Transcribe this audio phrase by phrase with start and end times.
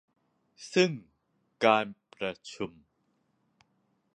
[0.73, 0.91] ซึ่ง
[1.65, 2.71] การประชุม